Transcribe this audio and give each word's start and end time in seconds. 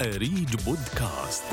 أريج 0.00 0.56
بودكاست. 0.64 1.44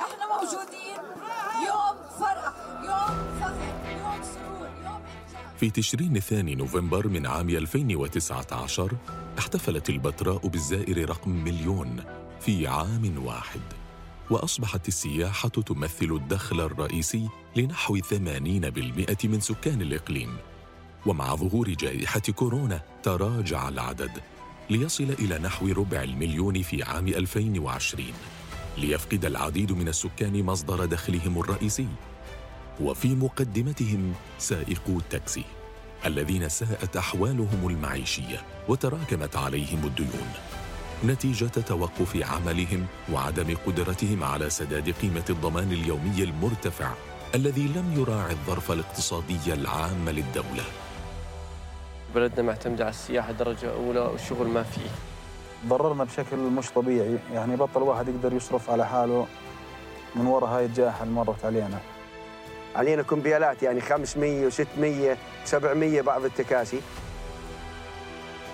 إحنا 0.00 0.26
موجودين. 0.28 1.00
يوم 1.66 1.96
فرح 2.20 2.52
يوم 2.84 3.40
فخر 3.40 3.90
يوم 3.90 4.22
سرور 4.22 4.68
يوم 4.84 5.02
إنجاز. 5.06 5.58
في 5.60 5.70
تشرين 5.70 6.16
الثاني 6.16 6.54
نوفمبر 6.54 7.08
من 7.08 7.26
عام 7.26 7.48
2019 7.48 8.92
احتفلت 9.38 9.90
البتراء 9.90 10.46
بالزائر 10.48 11.10
رقم 11.10 11.30
مليون 11.30 12.04
في 12.40 12.66
عام 12.66 13.26
واحد 13.26 13.60
وأصبحت 14.30 14.88
السياحة 14.88 15.48
تمثل 15.48 16.12
الدخل 16.12 16.60
الرئيسي 16.60 17.28
لنحو 17.56 17.98
80% 17.98 19.24
من 19.24 19.40
سكان 19.40 19.82
الإقليم. 19.82 20.36
ومع 21.06 21.34
ظهور 21.34 21.68
جائحة 21.68 22.20
كورونا 22.20 22.80
تراجع 23.02 23.68
العدد 23.68 24.10
ليصل 24.70 25.14
إلى 25.18 25.38
نحو 25.38 25.68
ربع 25.68 26.02
المليون 26.02 26.62
في 26.62 26.82
عام 26.82 27.08
2020 27.08 28.06
ليفقد 28.78 29.24
العديد 29.24 29.72
من 29.72 29.88
السكان 29.88 30.42
مصدر 30.42 30.84
دخلهم 30.84 31.40
الرئيسي. 31.40 31.86
وفي 32.80 33.14
مقدمتهم 33.14 34.12
سائقو 34.38 34.98
التاكسي 34.98 35.44
الذين 36.06 36.48
ساءت 36.48 36.96
أحوالهم 36.96 37.68
المعيشية 37.68 38.42
وتراكمت 38.68 39.36
عليهم 39.36 39.86
الديون. 39.86 40.32
نتيجة 41.04 41.46
توقف 41.46 42.16
عملهم 42.16 42.86
وعدم 43.12 43.56
قدرتهم 43.66 44.24
على 44.24 44.50
سداد 44.50 44.90
قيمة 44.90 45.24
الضمان 45.30 45.72
اليومي 45.72 46.22
المرتفع 46.22 46.92
الذي 47.34 47.66
لم 47.66 47.94
يراعي 47.96 48.32
الظرف 48.32 48.72
الاقتصادي 48.72 49.54
العام 49.54 50.08
للدولة. 50.08 50.64
بلدنا 52.14 52.42
معتمدة 52.42 52.84
على 52.84 52.90
السياحة 52.90 53.32
درجة 53.32 53.72
أولى 53.74 54.00
والشغل 54.00 54.46
ما 54.46 54.62
فيه. 54.62 54.90
ضررنا 55.66 56.04
بشكل 56.04 56.36
مش 56.36 56.70
طبيعي. 56.70 57.18
يعني 57.32 57.56
بطل 57.56 57.82
واحد 57.82 58.08
يقدر 58.08 58.32
يصرف 58.32 58.70
على 58.70 58.86
حاله 58.86 59.26
من 60.16 60.26
وراء 60.26 60.50
هاي 60.50 60.64
الجائحة 60.64 61.02
اللي 61.02 61.14
مرت 61.14 61.44
علينا. 61.44 61.80
علينا 62.76 63.02
كمبيالات 63.02 63.62
يعني 63.62 63.80
500 63.80 64.50
و600 64.50 65.16
700 65.44 66.00
بعض 66.00 66.24
التكاسي. 66.24 66.80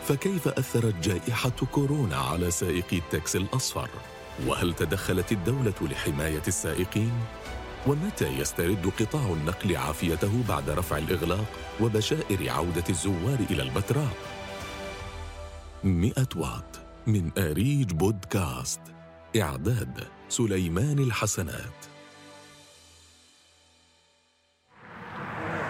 فكيف 0.08 0.48
أثرت 0.48 0.95
جائحة 1.02 1.52
كورونا 1.73 2.17
على 2.17 2.50
سائقي 2.50 2.98
التاكسي 2.98 3.39
الأصفر؟ 3.39 3.89
وهل 4.47 4.75
تدخلت 4.75 5.33
الدولة 5.33 5.75
لحماية 5.80 6.42
السائقين؟ 6.48 7.12
ومتى 7.87 8.29
يسترد 8.29 8.92
قطاع 9.01 9.27
النقل 9.27 9.77
عافيته 9.77 10.42
بعد 10.48 10.70
رفع 10.70 10.98
الإغلاق 10.98 11.47
وبشائر 11.81 12.51
عودة 12.51 12.84
الزوار 12.91 13.39
إلى 13.51 13.62
البتراء؟ 13.62 14.12
100 15.84 16.12
واط 16.37 16.81
من 17.07 17.31
آريج 17.39 17.92
بودكاست 17.92 18.81
إعداد 19.37 20.09
سليمان 20.29 20.98
الحسنات. 20.98 21.79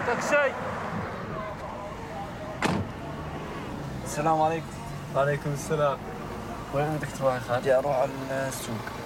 تاكسي. 0.05 0.53
السلام 4.05 4.41
عليكم. 4.41 4.65
وعليكم 5.15 5.53
السلام. 5.53 5.97
وين 6.73 6.97
بدك 6.97 7.07
تروح 7.19 7.33
يا 7.33 7.39
خالد؟ 7.39 7.61
بدي 7.61 7.75
أروح 7.75 7.95
على 7.95 8.09
السوق. 8.31 8.96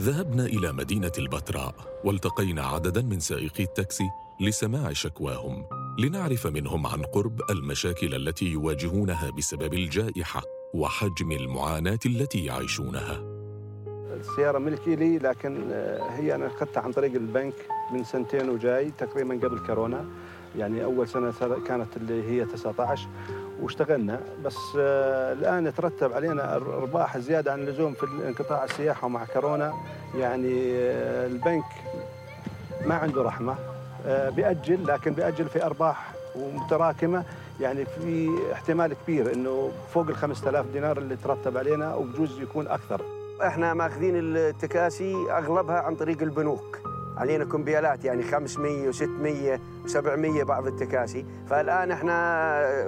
ذهبنا 0.00 0.46
إلى 0.46 0.72
مدينة 0.72 1.12
البتراء 1.18 1.74
والتقينا 2.04 2.62
عددا 2.62 3.02
من 3.02 3.20
سائقي 3.20 3.64
التاكسي 3.64 4.10
لسماع 4.40 4.92
شكواهم 4.92 5.64
لنعرف 5.98 6.46
منهم 6.46 6.86
عن 6.86 7.02
قرب 7.02 7.40
المشاكل 7.50 8.14
التي 8.14 8.46
يواجهونها 8.46 9.30
بسبب 9.30 9.74
الجائحة 9.74 10.42
وحجم 10.74 11.32
المعاناة 11.32 11.98
التي 12.06 12.44
يعيشونها. 12.44 13.20
السيارة 14.20 14.58
ملكي 14.58 14.96
لي 14.96 15.18
لكن 15.18 15.68
آه، 15.72 16.10
هي 16.10 16.34
أنا 16.34 16.46
أخذتها 16.46 16.80
عن 16.80 16.92
طريق 16.92 17.14
البنك 17.14 17.54
من 17.92 18.04
سنتين 18.04 18.48
وجاي 18.50 18.90
تقريبا 18.90 19.34
قبل 19.34 19.58
كورونا. 19.58 20.04
يعني 20.56 20.84
أول 20.84 21.08
سنة 21.08 21.32
كانت 21.66 21.96
اللي 21.96 22.22
هي 22.30 22.44
19 22.44 23.08
واشتغلنا. 23.62 24.20
بس 24.44 24.56
آه، 24.78 25.32
الآن 25.32 25.74
ترتب 25.74 26.12
علينا 26.12 26.56
أرباح 26.56 27.18
زيادة 27.18 27.52
عن 27.52 27.60
اللزوم 27.60 27.92
في 27.92 28.06
انقطاع 28.28 28.64
السياحة 28.64 29.06
ومع 29.06 29.24
كورونا. 29.24 29.74
يعني 30.18 30.72
آه، 30.76 31.26
البنك 31.26 31.64
ما 32.86 32.94
عنده 32.94 33.22
رحمة 33.22 33.54
آه، 34.06 34.30
بيأجل 34.30 34.86
لكن 34.86 35.12
بيأجل 35.12 35.48
في 35.48 35.64
أرباح 35.64 36.12
ومتراكمة 36.36 37.24
يعني 37.60 37.84
في 37.84 38.30
احتمال 38.52 38.94
كبير 39.04 39.32
إنه 39.34 39.70
فوق 39.94 40.08
ال 40.08 40.16
5000 40.16 40.66
دينار 40.72 40.98
اللي 40.98 41.16
ترتب 41.16 41.56
علينا 41.56 41.94
وبجوز 41.94 42.40
يكون 42.40 42.66
أكثر. 42.68 43.00
إحنا 43.46 43.74
ماخذين 43.74 44.12
التكاسي 44.16 45.14
أغلبها 45.30 45.80
عن 45.80 45.96
طريق 45.96 46.22
البنوك. 46.22 46.78
علينا 47.18 47.44
كمبيالات 47.44 48.04
يعني 48.04 48.22
500 48.22 48.92
و600 48.92 49.58
و700 49.90 50.42
بعض 50.44 50.66
التكاسي. 50.66 51.24
فالآن 51.50 51.90
إحنا 51.90 52.14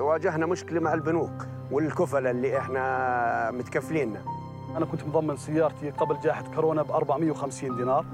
واجهنا 0.00 0.46
مشكلة 0.46 0.80
مع 0.80 0.94
البنوك 0.94 1.46
والكفله 1.70 2.30
اللي 2.30 2.58
إحنا 2.58 3.50
متكفليننا 3.50 4.20
أنا 4.76 4.86
كنت 4.86 5.04
مضمن 5.04 5.36
سيارتي 5.36 5.91
قبل 5.91 6.20
جائحة 6.20 6.44
كورونا 6.54 6.82
ب 6.82 6.91
450 6.91 7.76
دينار. 7.76 8.04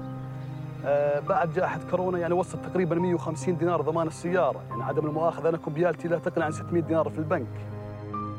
آه، 0.85 1.19
بعد 1.19 1.53
جائحة 1.53 1.79
كورونا 1.91 2.17
يعني 2.17 2.33
وصلت 2.33 2.65
تقريبا 2.65 2.95
150 2.95 3.57
دينار 3.57 3.81
ضمان 3.81 4.07
السيارة. 4.07 4.61
يعني 4.69 4.83
عدم 4.83 5.05
المؤاخذة 5.05 5.49
أنا 5.49 5.57
كمبيالتي 5.57 6.07
لا 6.07 6.17
تقل 6.19 6.41
عن 6.41 6.51
600 6.51 6.81
دينار 6.83 7.09
في 7.09 7.17
البنك. 7.17 7.47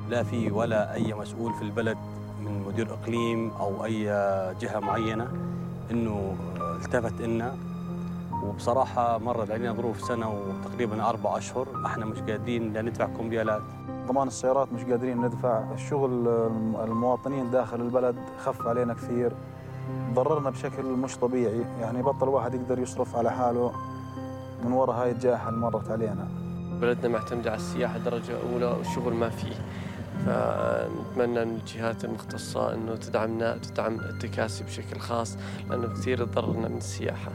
لا 0.09 0.23
في 0.23 0.51
ولا 0.51 0.95
أي 0.95 1.15
مسؤول 1.15 1.55
في 1.55 1.63
البلد 1.63 1.99
من 2.41 2.65
مدير 2.67 2.89
إقليم 2.93 3.51
أو 3.61 3.85
أي 3.85 4.05
جهة 4.61 4.81
معينة 4.81 5.29
إنه 5.91 6.37
التفت 6.61 7.21
إلنا. 7.21 7.57
وبصراحة 8.49 9.19
مرت 9.19 9.51
علينا 9.51 9.73
ظروف 9.73 10.01
سنة 10.01 10.31
وتقريبا 10.31 11.09
أربع 11.09 11.39
أشهر. 11.39 11.69
إحنا 11.87 12.05
مش 12.05 12.19
قادرين 12.19 12.73
لا 12.73 12.83
ندفع 12.83 13.07
كمبيالات 13.07 13.63
ضمان 14.07 14.29
السيارات 14.29 14.73
مش 14.73 14.83
قادرين 14.85 15.21
ندفع. 15.21 15.73
الشغل 15.75 16.11
الم- 16.29 16.77
المواطنين 16.85 17.51
داخل 17.51 17.81
البلد 17.81 18.17
خف 18.45 18.67
علينا 18.67 18.95
كثير. 18.95 19.33
ضررنا 20.15 20.51
بشكل 20.51 20.85
مش 20.85 21.17
طبيعي. 21.17 21.65
يعني 21.81 22.03
بطل 22.03 22.29
واحد 22.29 22.55
يقدر 22.55 22.79
يصرف 22.79 23.17
على 23.17 23.31
حاله 23.31 23.73
من 24.65 24.73
وراء 24.73 24.97
هاي 24.97 25.11
الجائحة 25.11 25.49
اللي 25.49 25.61
مرت 25.61 25.91
علينا. 25.91 26.29
بلدنا 26.81 27.09
معتمدة 27.19 27.51
على 27.51 27.59
السياحة 27.61 27.99
درجة 27.99 28.37
أولى 28.53 28.67
والشغل 28.67 29.15
ما 29.15 29.29
فيه. 29.29 29.55
فنتمنى 30.27 31.45
من 31.45 31.55
الجهات 31.57 32.05
المختصة 32.05 32.75
أنه 32.75 32.97
تدعمنا 32.97 33.57
تدعم 33.59 33.95
التكاسي 33.95 34.65
بشكل 34.65 34.99
خاص 35.01 35.37
لأنه 35.71 35.89
كثير 35.89 36.25
تضررنا 36.25 36.69
من 36.69 36.77
السياحة. 36.77 37.31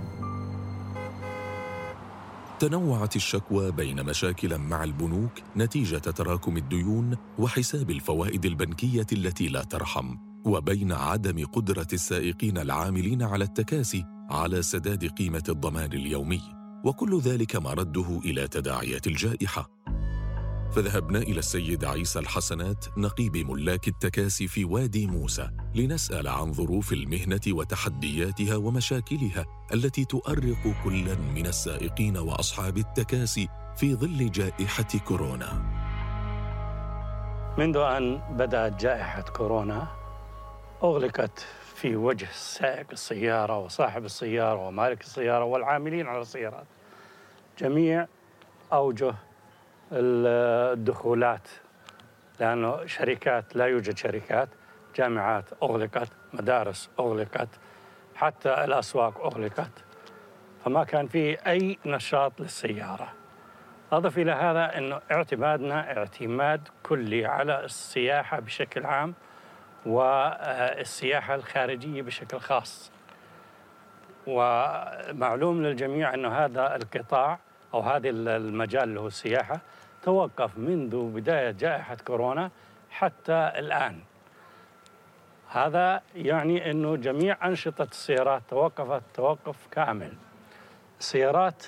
تنوعت 2.64 3.16
الشكوى 3.16 3.72
بين 3.72 4.06
مشاكل 4.06 4.58
مع 4.58 4.84
البنوك 4.84 5.32
نتيجة 5.58 5.98
تراكم 5.98 6.58
الديون 6.58 7.18
وحساب 7.38 7.90
الفوائد 7.92 8.46
البنكية 8.46 9.08
التي 9.14 9.48
لا 9.48 9.64
ترحم 9.64 10.16
وبين 10.46 10.92
عدم 10.92 11.46
قدرة 11.46 11.88
السائقين 11.94 12.58
العاملين 12.58 13.24
على 13.24 13.44
التكاسي 13.44 14.04
على 14.30 14.62
سداد 14.62 15.06
قيمة 15.06 15.44
الضمان 15.50 15.94
اليومي. 15.94 16.42
وكل 16.86 17.20
ذلك 17.20 17.56
مرده 17.56 18.20
إلى 18.26 18.48
تداعيات 18.48 19.08
الجائحة. 19.08 19.70
فذهبنا 20.76 21.20
إلى 21.20 21.40
السيد 21.40 21.86
عيسى 21.86 22.20
الحسنات 22.20 22.86
نقيب 22.98 23.38
ملاك 23.38 23.88
التكاسي 23.88 24.48
في 24.48 24.66
وادي 24.66 25.08
موسى 25.08 25.50
لنسأل 25.76 26.28
عن 26.28 26.54
ظروف 26.54 26.94
المهنة 26.94 27.42
وتحدياتها 27.48 28.56
ومشاكلها 28.56 29.46
التي 29.74 30.06
تؤرق 30.06 30.74
كلا 30.84 31.16
من 31.36 31.46
السائقين 31.46 32.18
وأصحاب 32.18 32.78
التكاسي 32.78 33.48
في 33.76 33.96
ظل 33.96 34.32
جائحة 34.32 35.00
كورونا. 35.08 35.64
منذ 37.58 37.78
أن 37.78 38.22
بدأت 38.38 38.82
جائحة 38.82 39.22
كورونا 39.22 39.88
أغلقت 40.84 41.46
في 41.76 41.96
وجه 41.96 42.28
سائق 42.34 42.88
السيارة 42.92 43.60
وصاحب 43.60 44.06
السيارة 44.06 44.68
ومالك 44.68 45.02
السيارة 45.02 45.46
والعاملين 45.46 46.08
على 46.08 46.22
السيارات. 46.22 46.66
جميع 47.60 48.08
أوجه 48.74 49.16
الدخولات 49.94 51.48
لأنه 52.40 52.86
شركات 52.86 53.56
لا 53.56 53.66
يوجد 53.66 53.98
شركات 53.98 54.50
جامعات 54.96 55.46
أغلقت 55.64 56.10
مدارس 56.34 56.90
أغلقت 57.00 57.50
حتى 58.16 58.64
الأسواق 58.64 59.26
أغلقت. 59.26 59.72
فما 60.66 60.84
كان 60.84 61.08
في 61.08 61.34
أي 61.48 61.78
نشاط 61.86 62.40
للسيارة. 62.40 63.14
أضف 63.92 64.18
إلى 64.18 64.32
هذا 64.32 64.78
أنه 64.78 65.02
اعتمادنا 65.12 65.98
اعتماد 65.98 66.68
كلي 66.84 67.26
على 67.26 67.66
السياحة 67.66 68.40
بشكل 68.40 68.86
عام 68.86 69.14
والسياحة 69.86 71.36
الخارجية 71.36 72.02
بشكل 72.02 72.40
خاص. 72.40 72.92
ومعلوم 74.28 75.64
للجميع 75.64 76.14
أن 76.14 76.26
هذا 76.26 76.76
القطاع 76.76 77.40
أو 77.74 77.80
هذا 77.80 78.10
المجال 78.10 78.84
اللي 78.84 79.00
هو 79.00 79.08
السياحة 79.08 79.60
توقف 80.04 80.58
منذ 80.58 81.12
بداية 81.12 81.52
جائحة 81.52 81.96
كورونا 81.96 82.52
حتى 82.90 83.52
الآن. 83.56 84.00
هذا 85.50 86.02
يعني 86.16 86.72
أنه 86.72 86.96
جميع 86.96 87.48
أنشطة 87.48 87.88
السيارات 87.92 88.42
توقفت 88.50 89.02
توقف 89.14 89.68
كامل. 89.72 90.14
السيارات 91.00 91.64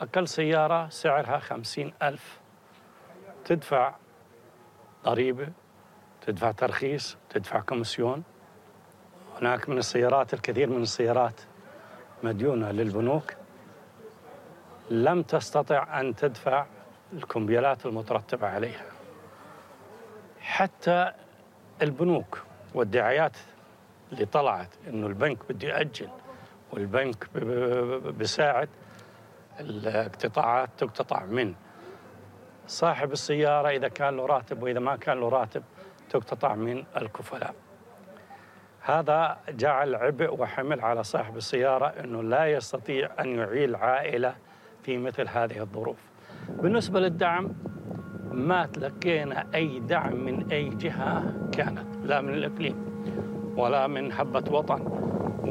أقل 0.00 0.28
سيارة 0.28 0.88
سعرها 0.88 1.38
خمسين 1.38 1.92
ألف. 2.02 2.38
تدفع 3.44 3.94
ضريبة 5.04 5.48
تدفع 6.20 6.50
ترخيص 6.50 7.16
تدفع 7.30 7.60
كوميسيون. 7.60 8.22
هناك 9.40 9.68
من 9.68 9.78
السيارات 9.78 10.34
الكثير 10.34 10.70
من 10.70 10.82
السيارات 10.82 11.40
مديونة 12.22 12.70
للبنوك. 12.70 13.34
لم 14.90 15.22
تستطع 15.22 16.00
أن 16.00 16.14
تدفع 16.14 16.66
الكمبيالات 17.12 17.86
المترتبة 17.86 18.46
عليها. 18.46 18.84
حتى 20.40 21.12
البنوك 21.82 22.42
والدعايات 22.74 23.36
اللي 24.12 24.24
طلعت 24.26 24.68
إنه 24.88 25.06
البنك 25.06 25.38
بده 25.48 25.68
يأجل 25.68 26.08
والبنك 26.72 27.26
بيساعد 28.18 28.68
الاقتطاعات 29.60 30.68
تقتطع 30.78 31.24
من 31.24 31.54
صاحب 32.66 33.12
السيارة 33.12 33.68
إذا 33.68 33.88
كان 33.88 34.16
له 34.16 34.26
راتب 34.26 34.62
وإذا 34.62 34.80
ما 34.80 34.96
كان 34.96 35.20
له 35.20 35.28
راتب 35.28 35.62
تقتطع 36.10 36.54
من 36.54 36.84
الكفلاء. 36.96 37.54
هذا 38.80 39.38
جعل 39.48 39.94
عبء 39.94 40.40
وحمل 40.40 40.80
على 40.80 41.04
صاحب 41.04 41.36
السيارة 41.36 41.86
أنه 41.86 42.22
لا 42.22 42.46
يستطيع 42.46 43.10
أن 43.20 43.38
يعيل 43.38 43.76
عائلة 43.76 44.34
في 44.82 44.98
مثل 44.98 45.28
هذه 45.28 45.60
الظروف. 45.60 46.07
بالنسبة 46.62 47.00
للدعم 47.00 47.48
ما 48.32 48.66
تلقينا 48.66 49.44
أي 49.54 49.80
دعم 49.80 50.24
من 50.24 50.50
أي 50.52 50.68
جهة 50.68 51.34
كانت 51.52 51.86
لا 52.04 52.20
من 52.20 52.34
الإقليم 52.34 52.74
ولا 53.56 53.86
من 53.86 54.12
حبة 54.12 54.44
وطن 54.50 54.82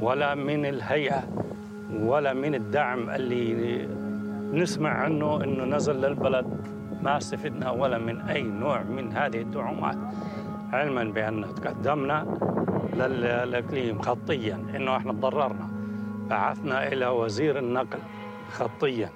ولا 0.01 0.35
من 0.35 0.65
الهيئة 0.65 1.23
ولا 1.99 2.33
من 2.33 2.55
الدعم 2.55 3.09
اللي 3.09 3.87
نسمع 4.53 4.89
عنه 4.89 5.43
أنه 5.43 5.63
نزل 5.63 6.01
للبلد. 6.01 6.47
ما 7.03 7.17
استفدنا 7.17 7.71
ولا 7.71 7.97
من 7.97 8.21
أي 8.21 8.43
نوع 8.43 8.83
من 8.83 9.13
هذه 9.13 9.41
الدعومات 9.41 9.97
علما 10.73 11.03
بأن 11.03 11.45
تقدمنا 11.55 12.25
للإقليم 12.93 14.01
خطيا 14.01 14.55
أنه 14.75 14.97
إحنا 14.97 15.13
تضررنا 15.13 15.67
بعثنا 16.29 16.87
إلى 16.87 17.07
وزير 17.07 17.59
النقل 17.59 17.99
خطيا. 18.51 19.09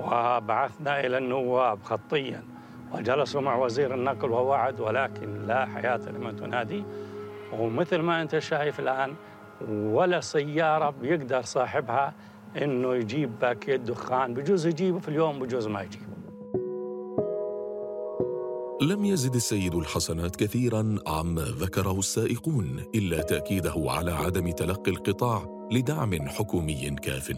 وبعثنا 0.00 1.00
إلى 1.06 1.18
النواب 1.18 1.82
خطيا 1.82 2.42
وجلسوا 2.94 3.40
مع 3.40 3.56
وزير 3.56 3.94
النقل 3.94 4.30
ووعد 4.30 4.80
ولكن 4.80 5.46
لا 5.46 5.66
حياة 5.66 6.00
لمن 6.08 6.36
تنادي. 6.36 6.84
ومثل 7.52 7.98
ما 7.98 8.22
أنت 8.22 8.38
شايف 8.38 8.80
الآن 8.80 9.14
ولا 9.70 10.20
سيارة 10.20 10.90
بيقدر 10.90 11.42
صاحبها 11.42 12.14
إنه 12.62 12.94
يجيب 12.94 13.38
باكيت 13.38 13.80
دخان 13.80 14.34
بجوز 14.34 14.66
يجيبه 14.66 14.98
في 14.98 15.08
اليوم 15.08 15.38
بجوز 15.38 15.66
ما 15.66 15.82
يجيبه 15.82 16.06
لم 18.82 19.04
يزد 19.04 19.34
السيد 19.34 19.74
الحسنات 19.74 20.36
كثيرا 20.36 20.96
عما 21.06 21.42
ذكره 21.42 21.98
السائقون 21.98 22.84
إلا 22.94 23.22
تأكيده 23.22 23.74
على 23.76 24.10
عدم 24.10 24.50
تلقي 24.50 24.90
القطاع 24.90 25.68
لدعم 25.72 26.28
حكومي 26.28 26.96
كاف. 27.02 27.32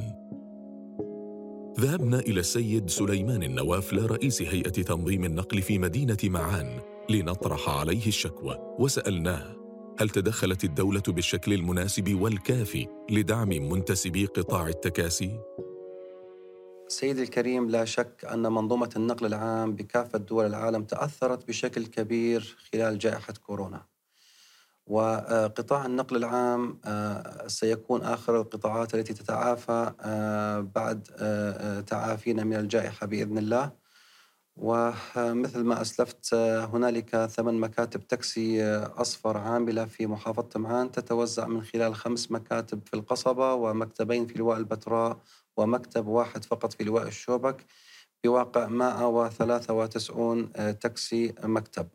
ذهبنا 1.81 2.19
إلى 2.19 2.41
السيد 2.41 2.91
سليمان 2.91 3.43
النوافل 3.43 4.06
رئيس 4.11 4.43
هيئة 4.43 4.71
تنظيم 4.71 5.25
النقل 5.25 5.62
في 5.62 5.79
مدينة 5.79 6.17
معان 6.25 6.81
لنطرح 7.11 7.69
عليه 7.69 8.06
الشكوى 8.06 8.77
وسألناه 8.79 9.56
هل 10.00 10.09
تدخلت 10.09 10.65
الدولة 10.65 11.03
بالشكل 11.09 11.53
المناسب 11.53 12.21
والكافي 12.21 12.87
لدعم 13.11 13.49
منتسبي 13.49 14.27
قطاع 14.27 14.69
التكاسي؟ 14.69 15.41
سيدي 16.88 17.23
الكريم 17.23 17.71
لا 17.71 17.85
شك 17.85 18.25
أن 18.32 18.43
منظومة 18.43 18.91
النقل 18.97 19.27
العام 19.27 19.75
بكافة 19.75 20.19
دول 20.19 20.47
العالم 20.47 20.85
تأثرت 20.85 21.49
بشكل 21.49 21.87
كبير 21.87 22.56
خلال 22.73 22.99
جائحة 22.99 23.35
كورونا. 23.47 23.87
وقطاع 24.90 25.87
النقل 25.87 26.16
العام 26.16 26.81
آه، 26.84 27.46
سيكون 27.46 28.02
آخر 28.02 28.40
القطاعات 28.40 28.94
التي 28.94 29.14
تتعافى 29.14 29.92
آه، 30.00 30.60
بعد 30.60 31.08
آه، 31.19 31.81
تعافينا 31.81 32.44
من 32.44 32.56
الجائحة 32.56 33.06
بإذن 33.06 33.38
الله. 33.38 33.72
ومثل 34.56 35.64
ما 35.64 35.81
أسلفت 35.81 36.34
هنالك 36.34 37.16
ثمان 37.16 37.54
مكاتب 37.54 38.06
تاكسي 38.06 38.64
أصفر 38.76 39.37
عاملة 39.37 39.84
في 39.84 40.06
محافظة 40.06 40.60
معان 40.60 40.90
تتوزع 40.90 41.46
من 41.46 41.62
خلال 41.62 41.94
خمس 41.94 42.31
مكاتب 42.31 42.81
في 42.86 42.94
القصبة 42.94 43.54
ومكتبين 43.54 44.26
في 44.26 44.38
لواء 44.38 44.58
البتراء 44.58 45.19
ومكتب 45.56 46.06
واحد 46.06 46.44
فقط 46.44 46.72
في 46.72 46.84
لواء 46.84 47.06
الشوبك 47.06 47.64
بواقع 48.25 48.66
193 48.66 50.50
آه، 50.56 50.70
تاكسي 50.70 51.34
مكتب. 51.44 51.88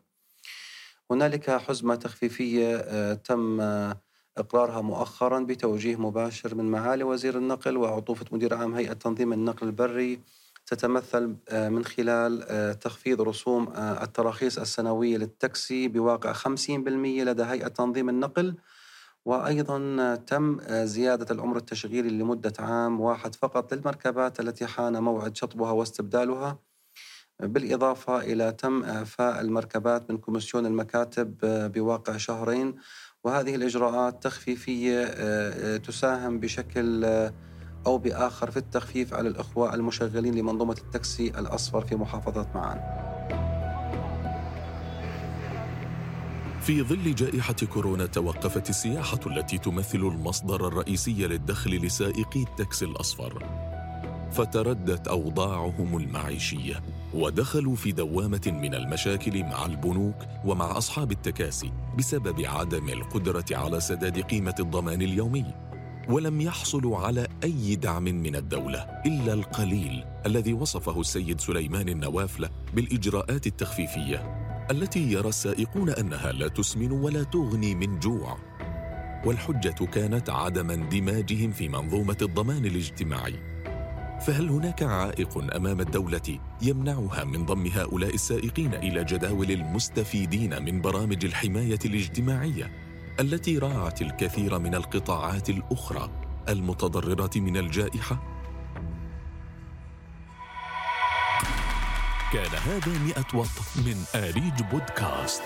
هنالك 1.10 1.50
حزمة 1.50 1.94
تخفيفية 1.94 2.76
آه، 2.76 3.14
تم 3.14 3.60
آه، 3.60 4.00
إقرارها 4.38 4.80
مؤخرا 4.80 5.40
بتوجيه 5.40 5.96
مباشر 5.96 6.54
من 6.54 6.64
معالي 6.70 7.04
وزير 7.04 7.38
النقل 7.38 7.76
وعطوفة 7.76 8.26
مدير 8.32 8.54
عام 8.54 8.74
هيئة 8.74 8.92
تنظيم 8.92 9.32
النقل 9.32 9.66
البري. 9.66 10.20
تتمثل 10.66 11.36
من 11.52 11.84
خلال 11.84 12.78
تخفيض 12.78 13.20
رسوم 13.20 13.72
التراخيص 13.76 14.58
السنوية 14.58 15.16
للتاكسي 15.16 15.88
بواقع 15.88 16.32
50% 16.32 17.24
لدى 17.24 17.42
هيئة 17.42 17.68
تنظيم 17.68 18.08
النقل. 18.08 18.54
وأيضا 19.24 20.14
تم 20.14 20.60
زيادة 20.84 21.34
العمر 21.34 21.56
التشغيلي 21.56 22.08
لمدة 22.08 22.52
عام 22.58 23.00
واحد 23.00 23.34
فقط 23.34 23.74
للمركبات 23.74 24.40
التي 24.40 24.66
حان 24.66 25.02
موعد 25.02 25.36
شطبها 25.36 25.70
واستبدالها. 25.72 26.58
بالإضافة 27.40 28.20
إلى 28.20 28.52
تم 28.52 28.84
إعفاء 28.84 29.40
المركبات 29.40 30.10
من 30.10 30.18
commission 30.18 30.66
المكاتب 30.66 31.34
بواقع 31.42 32.16
شهرين 32.16 32.74
وهذه 33.24 33.54
الإجراءات 33.54 34.22
تخفيفية 34.22 35.04
تساهم 35.76 36.40
بشكل 36.40 37.04
أو 37.86 37.98
بآخر 37.98 38.50
في 38.50 38.56
التخفيف 38.56 39.14
على 39.14 39.28
الإخوة 39.28 39.74
المشغلين 39.74 40.34
لمنظومة 40.34 40.76
التاكسي 40.78 41.28
الأصفر 41.28 41.80
في 41.80 41.96
محافظة 41.96 42.48
معان. 42.54 43.06
في 46.60 46.82
ظل 46.82 47.14
جائحة 47.14 47.56
كورونا 47.72 48.06
توقفت 48.06 48.70
السياحة 48.70 49.20
التي 49.26 49.58
تمثل 49.58 49.98
المصدر 49.98 50.68
الرئيسي 50.68 51.26
للدخل 51.26 51.70
لسائقي 51.70 52.42
التاكسي 52.42 52.84
الأصفر 52.84 53.46
فتردت 54.32 55.08
أوضاعهم 55.08 55.96
المعيشية. 55.96 56.82
ودخلوا 57.16 57.76
في 57.76 57.92
دوامة 57.92 58.42
من 58.46 58.74
المشاكل 58.74 59.44
مع 59.44 59.66
البنوك 59.66 60.16
ومع 60.44 60.78
أصحاب 60.78 61.12
التكاسي 61.12 61.72
بسبب 61.98 62.40
عدم 62.40 62.88
القدرة 62.88 63.44
على 63.50 63.80
سداد 63.80 64.20
قيمة 64.20 64.54
الضمان 64.60 65.02
اليومي 65.02 65.44
ولم 66.08 66.40
يحصلوا 66.40 66.98
على 66.98 67.28
أي 67.44 67.76
دعم 67.76 68.04
من 68.04 68.36
الدولة 68.36 68.78
إلا 69.06 69.32
القليل 69.32 70.04
الذي 70.26 70.52
وصفه 70.52 71.00
السيد 71.00 71.40
سليمان 71.40 71.88
النوافل 71.88 72.48
بالإجراءات 72.74 73.46
التخفيفية 73.46 74.46
التي 74.70 75.12
يرى 75.12 75.28
السائقون 75.28 75.90
أنها 75.90 76.32
لا 76.32 76.48
تسمن 76.48 76.92
ولا 76.92 77.22
تغني 77.22 77.74
من 77.74 77.98
جوع. 77.98 78.38
والحجة 79.26 79.84
كانت 79.84 80.30
عدم 80.30 80.70
اندماجهم 80.70 81.52
في 81.52 81.68
منظومة 81.68 82.16
الضمان 82.22 82.64
الاجتماعي. 82.64 83.55
فهل 84.20 84.48
هناك 84.48 84.82
عائق 84.82 85.56
أمام 85.56 85.80
الدولة 85.80 86.38
يمنعها 86.62 87.24
من 87.24 87.46
ضم 87.46 87.66
هؤلاء 87.66 88.14
السائقين 88.14 88.74
إلى 88.74 89.04
جداول 89.04 89.50
المستفيدين 89.50 90.62
من 90.62 90.80
برامج 90.80 91.24
الحماية 91.24 91.78
الاجتماعية 91.84 92.70
التي 93.20 93.58
راعت 93.58 94.02
الكثير 94.02 94.58
من 94.58 94.74
القطاعات 94.74 95.50
الأخرى 95.50 96.10
المتضررة 96.48 97.30
من 97.36 97.56
الجائحة؟ 97.56 98.36
كان 102.32 102.50
هذا 102.66 102.98
مئة 102.98 103.26
وط 103.34 103.46
من 103.76 104.04
آريج 104.14 104.62
بودكاست. 104.70 105.42